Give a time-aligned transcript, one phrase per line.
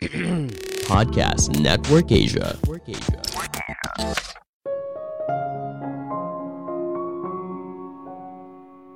[0.88, 2.56] Podcast Network Asia.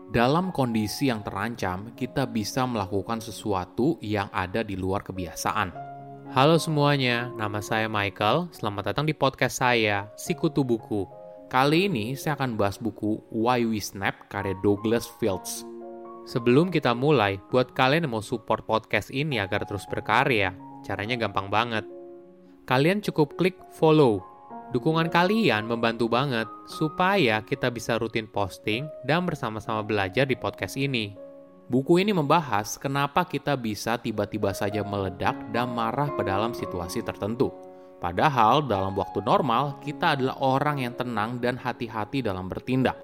[0.08, 5.76] Dalam kondisi yang terancam, kita bisa melakukan sesuatu yang ada di luar kebiasaan.
[6.32, 8.48] Halo semuanya, nama saya Michael.
[8.56, 11.04] Selamat datang di podcast saya, Sikutu Buku.
[11.52, 15.68] Kali ini saya akan bahas buku Why We Snap karya Douglas Fields.
[16.24, 21.48] Sebelum kita mulai, buat kalian yang mau support podcast ini agar terus berkarya, caranya gampang
[21.48, 21.88] banget.
[22.68, 24.34] Kalian cukup klik follow
[24.74, 31.14] Dukungan kalian membantu banget supaya kita bisa rutin posting dan bersama-sama belajar di podcast ini.
[31.70, 37.54] Buku ini membahas kenapa kita bisa tiba-tiba saja meledak dan marah pada dalam situasi tertentu.
[38.02, 42.98] Padahal dalam waktu normal, kita adalah orang yang tenang dan hati-hati dalam bertindak.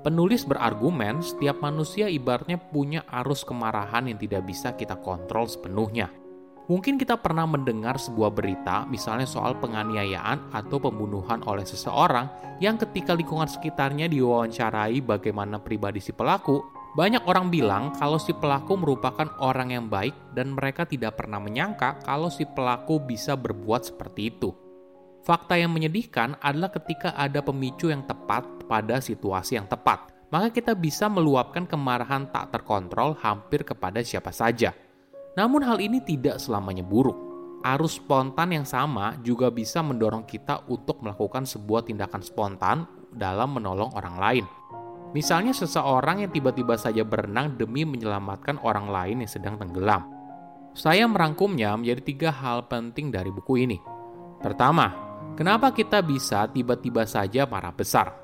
[0.00, 6.19] Penulis berargumen setiap manusia ibaratnya punya arus kemarahan yang tidak bisa kita kontrol sepenuhnya.
[6.70, 12.30] Mungkin kita pernah mendengar sebuah berita, misalnya soal penganiayaan atau pembunuhan oleh seseorang,
[12.62, 16.62] yang ketika lingkungan sekitarnya diwawancarai bagaimana pribadi si pelaku,
[16.94, 22.06] banyak orang bilang kalau si pelaku merupakan orang yang baik dan mereka tidak pernah menyangka
[22.06, 24.54] kalau si pelaku bisa berbuat seperti itu.
[25.26, 30.78] Fakta yang menyedihkan adalah ketika ada pemicu yang tepat pada situasi yang tepat, maka kita
[30.78, 34.70] bisa meluapkan kemarahan tak terkontrol hampir kepada siapa saja
[35.38, 37.16] namun hal ini tidak selamanya buruk.
[37.60, 43.92] Arus spontan yang sama juga bisa mendorong kita untuk melakukan sebuah tindakan spontan dalam menolong
[43.92, 44.46] orang lain.
[45.10, 50.06] Misalnya seseorang yang tiba-tiba saja berenang demi menyelamatkan orang lain yang sedang tenggelam.
[50.70, 53.76] Saya merangkumnya menjadi tiga hal penting dari buku ini.
[54.38, 54.94] Pertama,
[55.34, 58.14] kenapa kita bisa tiba-tiba saja marah besar?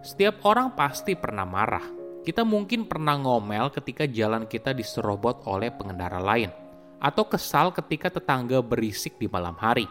[0.00, 1.84] Setiap orang pasti pernah marah,
[2.20, 6.52] kita mungkin pernah ngomel ketika jalan kita diserobot oleh pengendara lain,
[7.00, 9.88] atau kesal ketika tetangga berisik di malam hari.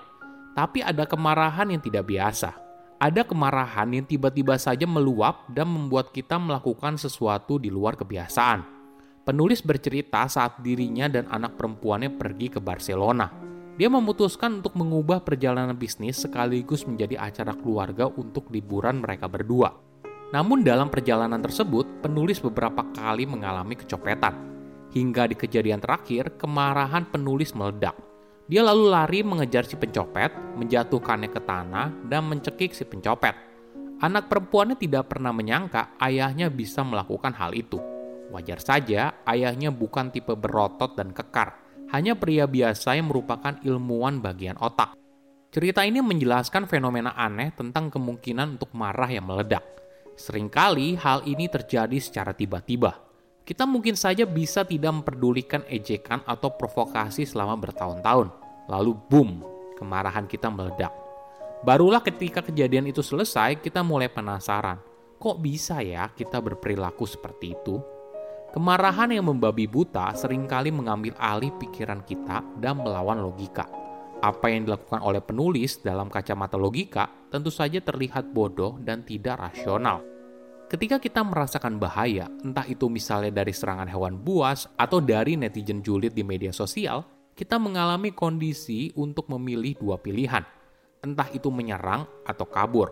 [0.54, 2.54] Tapi ada kemarahan yang tidak biasa.
[3.00, 8.78] Ada kemarahan yang tiba-tiba saja meluap dan membuat kita melakukan sesuatu di luar kebiasaan.
[9.24, 13.32] Penulis bercerita saat dirinya dan anak perempuannya pergi ke Barcelona.
[13.80, 19.89] Dia memutuskan untuk mengubah perjalanan bisnis sekaligus menjadi acara keluarga untuk liburan mereka berdua.
[20.30, 24.38] Namun dalam perjalanan tersebut, penulis beberapa kali mengalami kecopetan.
[24.94, 27.98] Hingga di kejadian terakhir, kemarahan penulis meledak.
[28.50, 33.34] Dia lalu lari mengejar si pencopet, menjatuhkannya ke tanah, dan mencekik si pencopet.
[34.02, 37.78] Anak perempuannya tidak pernah menyangka ayahnya bisa melakukan hal itu.
[38.30, 41.58] Wajar saja, ayahnya bukan tipe berotot dan kekar,
[41.90, 44.94] hanya pria biasa yang merupakan ilmuwan bagian otak.
[45.50, 49.79] Cerita ini menjelaskan fenomena aneh tentang kemungkinan untuk marah yang meledak.
[50.20, 52.92] Seringkali hal ini terjadi secara tiba-tiba.
[53.48, 58.28] Kita mungkin saja bisa tidak memperdulikan ejekan atau provokasi selama bertahun-tahun.
[58.68, 59.40] Lalu boom,
[59.80, 60.92] kemarahan kita meledak.
[61.64, 64.84] Barulah ketika kejadian itu selesai, kita mulai penasaran.
[65.16, 67.80] Kok bisa ya kita berperilaku seperti itu?
[68.52, 73.72] Kemarahan yang membabi buta sering kali mengambil alih pikiran kita dan melawan logika.
[74.20, 80.04] Apa yang dilakukan oleh penulis dalam kacamata logika tentu saja terlihat bodoh dan tidak rasional.
[80.68, 86.12] Ketika kita merasakan bahaya, entah itu misalnya dari serangan hewan buas atau dari netizen julid
[86.12, 90.44] di media sosial, kita mengalami kondisi untuk memilih dua pilihan,
[91.00, 92.92] entah itu menyerang atau kabur.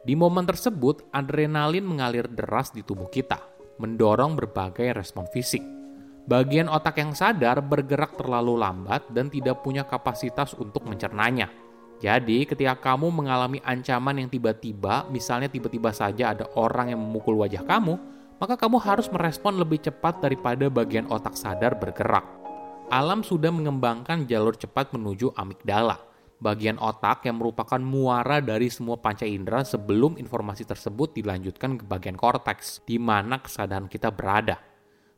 [0.00, 3.38] Di momen tersebut, adrenalin mengalir deras di tubuh kita,
[3.76, 5.83] mendorong berbagai respon fisik
[6.24, 11.52] Bagian otak yang sadar bergerak terlalu lambat dan tidak punya kapasitas untuk mencernanya.
[12.00, 17.60] Jadi, ketika kamu mengalami ancaman yang tiba-tiba, misalnya tiba-tiba saja ada orang yang memukul wajah
[17.68, 18.00] kamu,
[18.40, 22.24] maka kamu harus merespon lebih cepat daripada bagian otak sadar bergerak.
[22.88, 26.00] Alam sudah mengembangkan jalur cepat menuju amigdala,
[26.40, 32.16] bagian otak yang merupakan muara dari semua panca indera sebelum informasi tersebut dilanjutkan ke bagian
[32.16, 34.73] korteks, di mana kesadaran kita berada.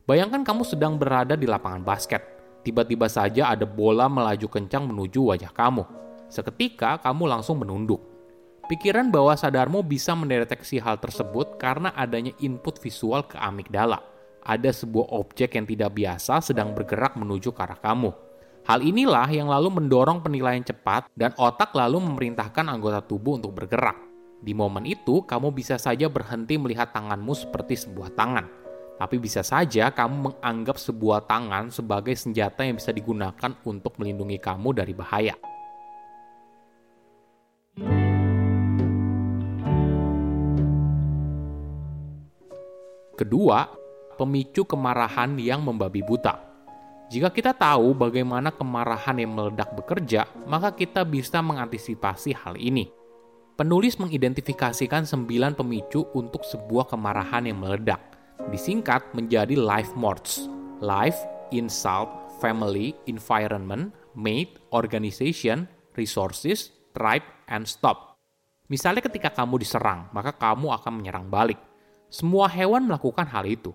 [0.07, 2.23] Bayangkan kamu sedang berada di lapangan basket.
[2.63, 5.83] Tiba-tiba saja ada bola melaju kencang menuju wajah kamu.
[6.31, 7.99] Seketika kamu langsung menunduk.
[8.71, 13.99] Pikiran bawah sadarmu bisa mendeteksi hal tersebut karena adanya input visual ke amigdala.
[14.47, 18.15] Ada sebuah objek yang tidak biasa sedang bergerak menuju ke arah kamu.
[18.63, 23.99] Hal inilah yang lalu mendorong penilaian cepat dan otak lalu memerintahkan anggota tubuh untuk bergerak.
[24.39, 28.66] Di momen itu, kamu bisa saja berhenti melihat tanganmu seperti sebuah tangan
[28.97, 34.73] tapi bisa saja kamu menganggap sebuah tangan sebagai senjata yang bisa digunakan untuk melindungi kamu
[34.73, 35.37] dari bahaya.
[43.17, 43.65] Kedua,
[44.17, 46.37] pemicu kemarahan yang membabi buta.
[47.07, 52.91] Jika kita tahu bagaimana kemarahan yang meledak bekerja, maka kita bisa mengantisipasi hal ini.
[53.57, 58.16] Penulis mengidentifikasikan sembilan pemicu untuk sebuah kemarahan yang meledak.
[58.53, 60.45] Disingkat menjadi life modes.
[60.77, 61.17] Life,
[61.49, 62.07] insult,
[62.37, 65.65] family, environment, mate, organization,
[65.97, 68.17] resources, tribe, and stop.
[68.67, 71.57] Misalnya ketika kamu diserang, maka kamu akan menyerang balik.
[72.07, 73.73] Semua hewan melakukan hal itu.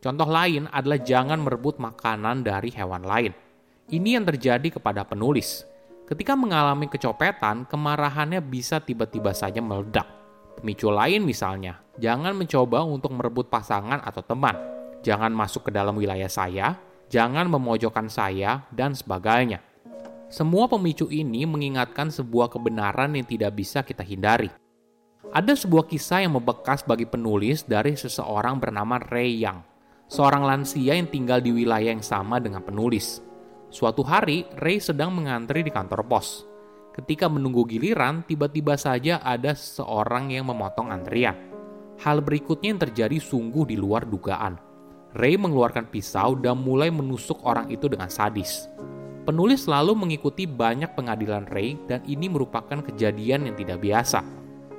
[0.00, 3.32] Contoh lain adalah jangan merebut makanan dari hewan lain.
[3.88, 5.64] Ini yang terjadi kepada penulis.
[6.04, 10.04] Ketika mengalami kecopetan, kemarahannya bisa tiba-tiba saja meledak.
[10.60, 14.56] Pemicu lain misalnya, jangan mencoba untuk merebut pasangan atau teman.
[15.04, 16.80] Jangan masuk ke dalam wilayah saya,
[17.12, 19.60] jangan memojokkan saya, dan sebagainya.
[20.32, 24.48] Semua pemicu ini mengingatkan sebuah kebenaran yang tidak bisa kita hindari.
[25.30, 29.74] Ada sebuah kisah yang membekas bagi penulis dari seseorang bernama Ray Yang
[30.08, 33.20] seorang lansia yang tinggal di wilayah yang sama dengan penulis.
[33.74, 36.46] Suatu hari, Ray sedang mengantri di kantor pos.
[36.94, 41.53] Ketika menunggu giliran, tiba-tiba saja ada seseorang yang memotong antrian.
[42.02, 44.58] Hal berikutnya yang terjadi sungguh di luar dugaan.
[45.14, 48.66] Ray mengeluarkan pisau dan mulai menusuk orang itu dengan sadis.
[49.24, 54.20] Penulis selalu mengikuti banyak pengadilan Ray dan ini merupakan kejadian yang tidak biasa.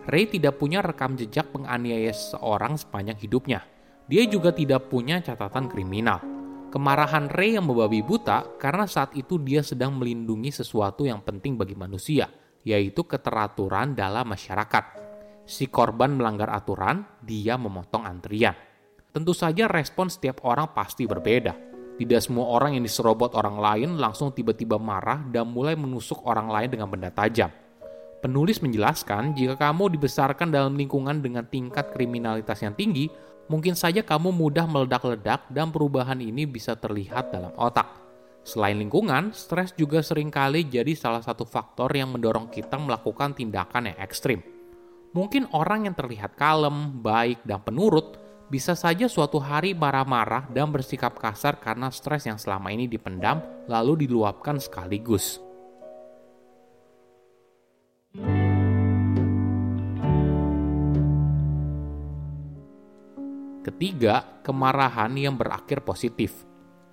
[0.05, 3.65] Ray tidak punya rekam jejak penganiaya seseorang sepanjang hidupnya.
[4.05, 6.21] Dia juga tidak punya catatan kriminal.
[6.69, 11.73] Kemarahan Ray yang membabi buta karena saat itu dia sedang melindungi sesuatu yang penting bagi
[11.73, 12.29] manusia,
[12.61, 15.04] yaitu keteraturan dalam masyarakat.
[15.45, 18.57] Si korban melanggar aturan, dia memotong antrian.
[19.13, 21.53] Tentu saja respon setiap orang pasti berbeda.
[21.95, 26.69] Tidak semua orang yang diserobot orang lain langsung tiba-tiba marah dan mulai menusuk orang lain
[26.73, 27.47] dengan benda tajam.
[28.19, 33.07] Penulis menjelaskan, jika kamu dibesarkan dalam lingkungan dengan tingkat kriminalitas yang tinggi,
[33.45, 37.85] mungkin saja kamu mudah meledak-ledak dan perubahan ini bisa terlihat dalam otak.
[38.41, 43.93] Selain lingkungan, stres juga sering kali jadi salah satu faktor yang mendorong kita melakukan tindakan
[43.93, 44.54] yang ekstrim.
[45.15, 48.19] Mungkin orang yang terlihat kalem, baik, dan penurut
[48.51, 53.39] bisa saja suatu hari marah-marah dan bersikap kasar karena stres yang selama ini dipendam
[53.71, 55.39] lalu diluapkan sekaligus.
[63.63, 66.43] Ketiga, kemarahan yang berakhir positif.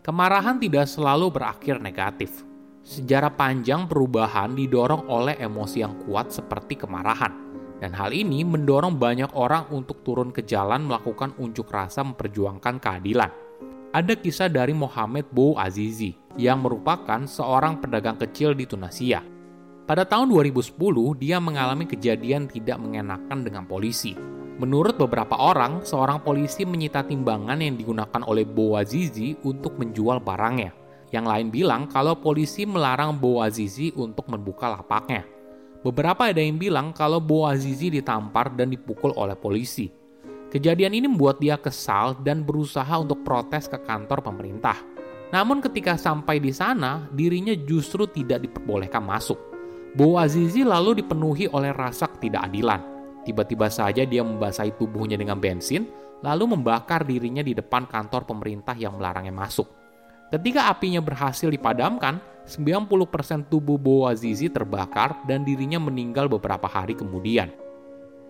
[0.07, 2.47] Kemarahan tidak selalu berakhir negatif.
[2.87, 7.53] Sejarah panjang perubahan didorong oleh emosi yang kuat seperti kemarahan.
[7.83, 13.35] Dan hal ini mendorong banyak orang untuk turun ke jalan melakukan unjuk rasa memperjuangkan keadilan.
[13.91, 19.27] Ada kisah dari Mohamed Bou Azizi yang merupakan seorang pedagang kecil di Tunisia.
[19.83, 20.79] Pada tahun 2010,
[21.19, 24.15] dia mengalami kejadian tidak mengenakan dengan polisi
[24.63, 30.71] Menurut beberapa orang, seorang polisi menyita timbangan yang digunakan oleh Boazizi untuk menjual barangnya.
[31.11, 35.25] Yang lain bilang kalau polisi melarang Boazizi untuk membuka lapaknya.
[35.83, 39.91] Beberapa ada yang bilang kalau Boazizi ditampar dan dipukul oleh polisi.
[40.49, 44.79] Kejadian ini membuat dia kesal dan berusaha untuk protes ke kantor pemerintah.
[45.33, 49.41] Namun ketika sampai di sana, dirinya justru tidak diperbolehkan masuk.
[49.97, 52.93] Boazizi lalu dipenuhi oleh rasa ketidakadilan
[53.23, 55.87] Tiba-tiba saja dia membasahi tubuhnya dengan bensin,
[56.27, 59.71] lalu membakar dirinya di depan kantor pemerintah yang melarangnya masuk.
[60.35, 67.55] Ketika apinya berhasil dipadamkan, 90% tubuh Boazizi terbakar dan dirinya meninggal beberapa hari kemudian.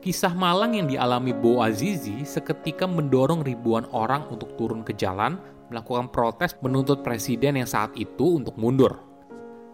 [0.03, 5.39] Kisah malang yang dialami Boazizi seketika mendorong ribuan orang untuk turun ke jalan
[5.71, 8.99] melakukan protes menuntut presiden yang saat itu untuk mundur.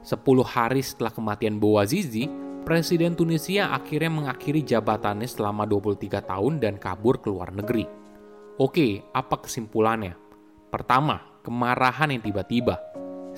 [0.04, 2.30] Sepuluh hari setelah kematian Boazizi,
[2.68, 7.88] Presiden Tunisia akhirnya mengakhiri jabatannya selama 23 tahun dan kabur ke luar negeri.
[8.60, 10.12] Oke, apa kesimpulannya?
[10.68, 12.76] Pertama, kemarahan yang tiba-tiba.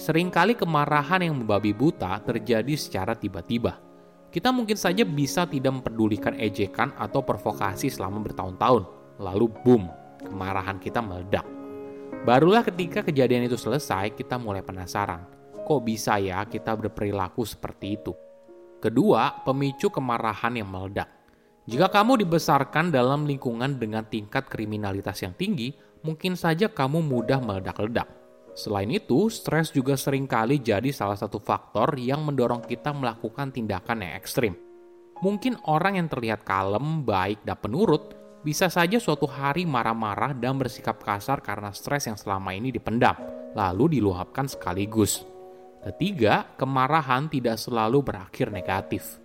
[0.00, 3.76] Seringkali kemarahan yang membabi buta terjadi secara tiba-tiba.
[4.32, 8.88] Kita mungkin saja bisa tidak memperdulikan ejekan atau provokasi selama bertahun-tahun.
[9.20, 9.92] Lalu boom,
[10.24, 11.44] kemarahan kita meledak.
[12.24, 15.28] Barulah ketika kejadian itu selesai, kita mulai penasaran.
[15.68, 18.16] Kok bisa ya kita berperilaku seperti itu?
[18.80, 21.12] Kedua, pemicu kemarahan yang meledak.
[21.68, 28.19] Jika kamu dibesarkan dalam lingkungan dengan tingkat kriminalitas yang tinggi, mungkin saja kamu mudah meledak-ledak.
[28.54, 34.02] Selain itu, stres juga sering kali jadi salah satu faktor yang mendorong kita melakukan tindakan
[34.02, 34.54] yang ekstrim.
[35.20, 40.96] Mungkin orang yang terlihat kalem, baik, dan penurut bisa saja suatu hari marah-marah dan bersikap
[41.04, 43.12] kasar karena stres yang selama ini dipendam,
[43.52, 45.28] lalu diluapkan sekaligus.
[45.80, 49.20] Ketiga, kemarahan tidak selalu berakhir negatif.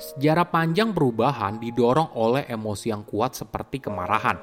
[0.00, 4.38] Sejarah panjang perubahan didorong oleh emosi yang kuat seperti kemarahan.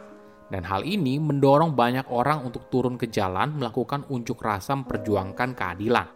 [0.47, 6.07] Dan hal ini mendorong banyak orang untuk turun ke jalan melakukan unjuk rasa memperjuangkan keadilan.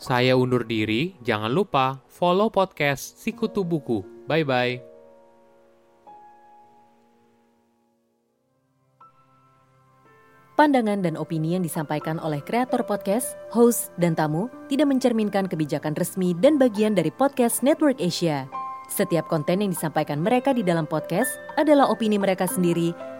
[0.00, 4.02] Saya undur diri, jangan lupa follow podcast Sikutu Buku.
[4.26, 4.90] Bye-bye.
[10.56, 16.36] Pandangan dan opini yang disampaikan oleh kreator podcast, host, dan tamu tidak mencerminkan kebijakan resmi
[16.36, 18.44] dan bagian dari podcast Network Asia.
[18.92, 22.92] Setiap konten yang disampaikan mereka di dalam podcast adalah opini mereka sendiri